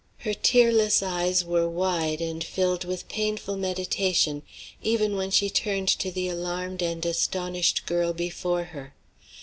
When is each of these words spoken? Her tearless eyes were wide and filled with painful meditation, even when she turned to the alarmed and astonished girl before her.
Her 0.17 0.33
tearless 0.33 1.03
eyes 1.03 1.45
were 1.45 1.69
wide 1.69 2.21
and 2.21 2.43
filled 2.43 2.85
with 2.85 3.07
painful 3.07 3.55
meditation, 3.55 4.41
even 4.81 5.15
when 5.15 5.29
she 5.29 5.47
turned 5.51 5.89
to 5.89 6.09
the 6.09 6.27
alarmed 6.27 6.81
and 6.81 7.05
astonished 7.05 7.85
girl 7.85 8.11
before 8.11 8.63
her. 8.63 8.95